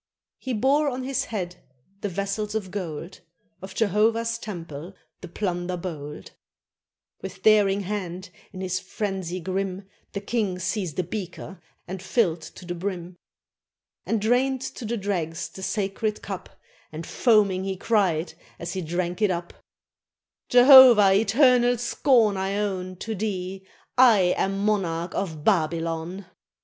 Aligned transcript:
He 0.39 0.53
bore 0.53 0.89
on 0.89 1.03
his 1.03 1.25
head 1.25 1.57
the 1.99 2.09
vessels 2.09 2.55
of 2.55 2.71
gold, 2.71 3.19
Of 3.61 3.75
Jehovah's 3.75 4.39
temple 4.39 4.95
the 5.21 5.27
plunder 5.27 5.77
bold, 5.77 6.31
S09 6.31 6.31
MESOPOTAMIA 6.31 6.33
With 7.21 7.43
daring 7.43 7.81
hand, 7.81 8.29
in 8.51 8.61
his 8.61 8.79
frenzy 8.79 9.39
grim, 9.39 9.87
The 10.13 10.21
king 10.21 10.57
seized 10.57 10.97
a 10.97 11.03
beaker 11.03 11.61
and 11.87 12.01
filled 12.01 12.41
to 12.41 12.65
the 12.65 12.73
brim, 12.73 13.17
And 14.03 14.19
drained 14.19 14.61
to 14.73 14.85
the 14.85 14.97
dregs 14.97 15.47
the 15.49 15.61
sacred 15.61 16.23
cup, 16.23 16.59
And 16.91 17.05
foaming 17.05 17.63
he 17.65 17.77
cried, 17.77 18.33
as 18.57 18.73
he 18.73 18.81
drank 18.81 19.21
it 19.21 19.29
up, 19.29 19.53
"Jehovah, 20.49 21.13
eternal 21.13 21.77
scorn 21.77 22.37
I 22.37 22.57
own 22.57 22.95
To 22.95 23.13
thee. 23.13 23.67
I 23.99 24.33
am 24.35 24.65
monarch 24.65 25.13
of 25.13 25.43
Babylon." 25.43 26.25